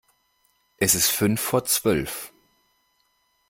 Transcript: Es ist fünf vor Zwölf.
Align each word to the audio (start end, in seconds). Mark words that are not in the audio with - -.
Es 0.77 0.95
ist 0.95 1.11
fünf 1.11 1.39
vor 1.39 1.63
Zwölf. 1.65 2.33